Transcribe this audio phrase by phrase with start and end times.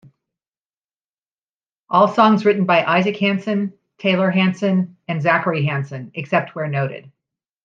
[1.87, 7.11] All songs written by Isaac Hanson, Taylor Hanson and Zachary Hanson, except where noted.